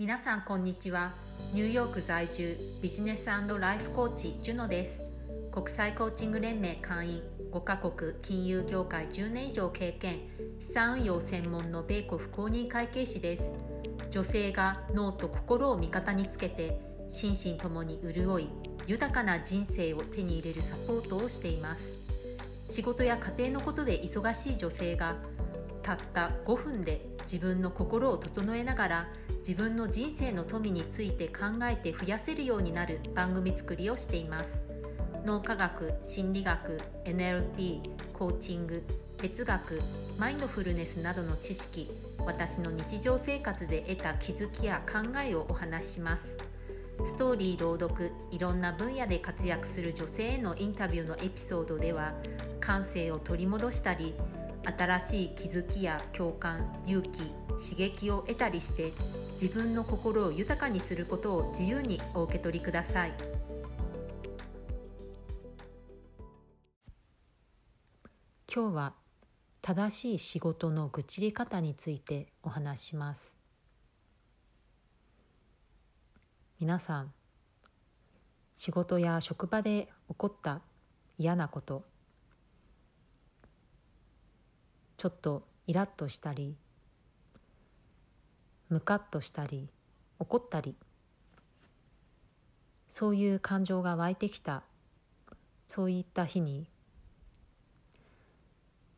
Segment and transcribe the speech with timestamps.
[0.00, 1.12] 皆さんこんにちは。
[1.52, 5.02] ニューヨーク在住ビジネスライフコーチジュノです。
[5.52, 7.22] 国際コーチング連盟会員
[7.52, 10.20] 5カ国金融業界10年以上経験
[10.58, 13.52] 資産運用専門の米国公認会計士です。
[14.10, 16.80] 女性が脳と心を味方につけて
[17.10, 18.48] 心身ともに潤い
[18.86, 22.00] 豊かな人生を手に入れるサポートをしています。
[22.70, 25.16] 仕事や家庭のことで忙しい女性が
[25.82, 29.08] たった5分で自分の心を整えながら
[29.38, 34.60] 自分の人生の富について考えて増やせるようになる番組作りをしています。
[35.24, 37.82] 脳科学心理学 NLP
[38.14, 38.82] コーチング
[39.18, 39.80] 哲学
[40.18, 41.88] マインドフルネスなどの知識
[42.26, 46.36] 私の日常生活で得た気づきや考えをお話しします。
[47.06, 52.12] ストーリー朗読いろんな分野で活躍する女性へのインタビューのエピソードでは
[52.58, 54.14] 感性を取り戻したり
[54.64, 57.20] 新しい気づきや共感勇気
[57.60, 58.92] 刺激を得たりして
[59.40, 63.12] 自分の心を豊かにすることを自由にお受け取りください。
[68.52, 68.94] 今日は
[69.62, 73.32] 正しい仕事の愚痴り方についてお話しします。
[76.58, 77.12] 皆さん
[78.56, 80.60] 仕事や職場で起こった
[81.16, 81.84] 嫌なこと
[85.00, 86.54] ちょっとイラッとしたり
[88.68, 89.70] ムカッとしたり
[90.18, 90.76] 怒ったり
[92.90, 94.62] そういう感情が湧いてきた
[95.66, 96.66] そういった日に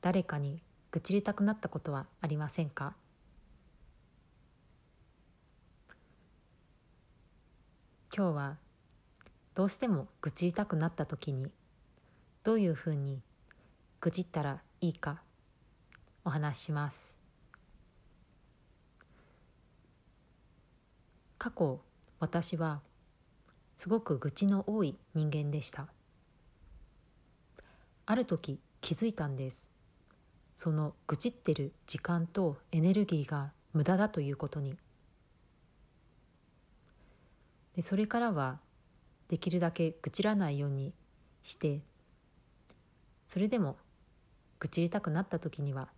[0.00, 2.96] 誰かに愚痴りたくなったことはありませんか？
[8.12, 8.56] 今日は
[9.54, 11.52] どうしても愚痴りたくなった時に
[12.42, 13.22] どういうふうに
[14.00, 15.22] 愚痴ったらいいか
[16.24, 17.12] お話しします。
[21.38, 21.80] 過去
[22.20, 22.80] 私は
[23.76, 25.88] すごく愚痴の多い人間でした。
[28.06, 29.70] ある時気づいたんです。
[30.54, 34.76] その愚痴ってる時間とエネルギーが無駄だということに。
[37.76, 38.60] でそれからは
[39.28, 40.94] できるだけ愚痴らないように
[41.42, 41.80] して
[43.26, 43.76] それでも
[44.60, 45.88] 愚痴りたくなった時には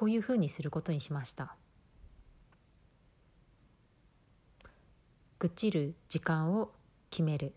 [0.00, 1.54] こういうふうにすることにしました。
[5.38, 6.72] 愚痴る時間を
[7.10, 7.52] 決める。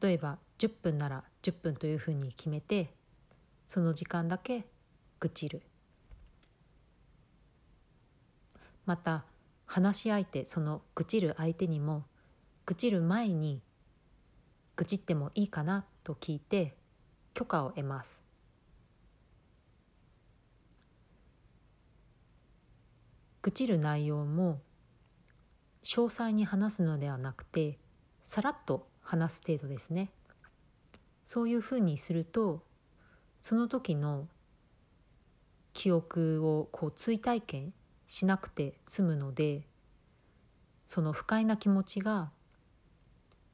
[0.00, 2.94] 例えば10分なら10分というふうに決めて
[3.68, 4.64] その時間だけ
[5.20, 5.60] 愚痴る。
[8.86, 9.26] また
[9.66, 12.04] 話し相手その愚痴る相手にも
[12.64, 13.60] 愚痴る前に
[14.76, 16.74] 愚痴ってもいいかなと聞いて
[17.34, 18.22] 許可を得ます。
[23.42, 24.62] 愚痴る内容も
[25.82, 27.78] 詳細に話すのではなくて
[28.22, 30.10] さらっと話す程度ですね。
[31.26, 32.62] そういうふうにすると
[33.42, 34.28] その時の
[35.74, 37.74] 記憶をこう追体験
[38.06, 39.66] しなくて済むので
[40.86, 42.30] その不快な気持ちが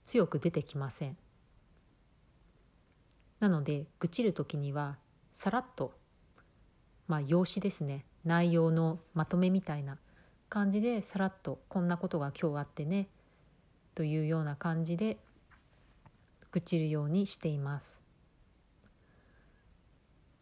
[0.05, 1.17] 強く出てきません。
[3.41, 4.99] なので愚痴る時には
[5.35, 5.93] さらっと
[7.09, 8.05] まあ用紙ですね。
[8.25, 9.99] 内容のまとめみたいな
[10.49, 13.09] 感じでさらっとこんなことが今日あってね
[13.95, 15.17] というような感じで
[16.53, 18.01] 愚痴るようにしています。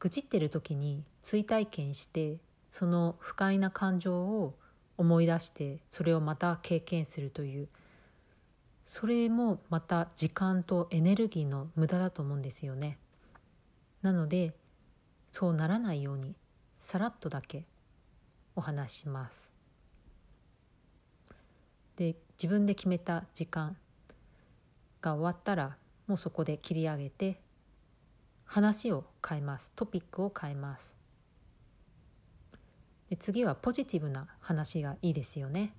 [0.00, 2.38] 愚痴ってる時に追体験して
[2.70, 4.54] その不快な感情を
[4.96, 7.68] 思い出してそれをまた経験するという
[8.88, 12.96] それもまた時間とエネルギーの無駄だと思うんですよね。
[14.00, 14.54] なので
[15.30, 16.34] そうならないように
[16.80, 17.66] さらっとだけ
[18.56, 19.52] お話します。
[21.96, 23.76] で自分で決めた時間
[25.02, 27.42] が終わったらもうそこで切り上げて
[28.46, 30.96] 話を変えますトピックを変えます
[33.10, 35.74] で次はポジティブな話がいいですよね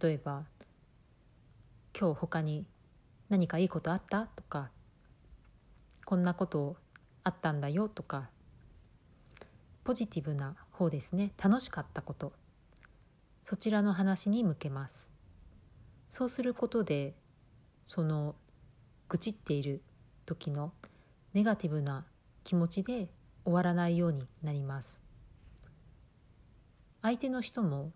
[0.00, 0.44] 例えば
[2.00, 2.64] 「今日他に
[3.28, 4.70] 何かいいことあった?」とか
[6.06, 6.78] 「こんなこと
[7.24, 8.30] あったんだよ」とか
[9.84, 11.32] ポジティブな方ですね。
[11.36, 12.32] 楽しかったこと。
[13.44, 15.08] そちらの話に向けます。
[16.08, 17.14] そうすることで
[17.86, 18.34] その
[19.08, 19.82] 愚痴っている
[20.24, 20.72] 時の
[21.34, 22.06] ネガティブな
[22.44, 23.10] 気持ちで
[23.44, 25.00] 終わらないようになります。
[27.02, 27.92] 相手の人も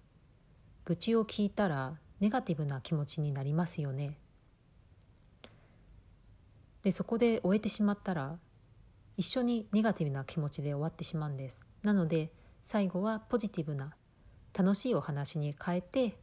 [0.85, 4.19] 愚痴を聞いたらネガティブな気持ちになりますよね。
[6.83, 8.39] でそこで終えてしまったら
[9.17, 11.61] 一緒にネガティブな気持ちで終わってしまうんです。
[11.83, 12.31] なので
[12.63, 13.95] 最後はポジティブな
[14.57, 16.17] 楽しいお話に変えて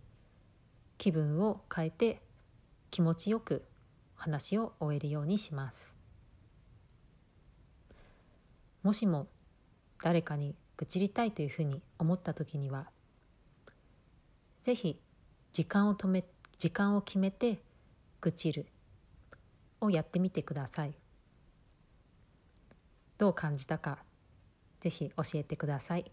[0.97, 2.21] 気分を変えて
[2.89, 3.65] 気持ちよく
[4.15, 5.95] 話を終えるようにします
[8.83, 9.27] もしも
[10.03, 12.89] 誰かに愚痴りたいというふうに思った時には
[14.61, 14.99] ぜひ
[15.53, 16.23] 時間を止め
[16.57, 17.61] 時間を決めて
[18.21, 18.67] 愚痴る
[19.81, 20.93] をやってみてください
[23.17, 23.99] どう感じたか
[24.79, 26.11] ぜひ教えてください。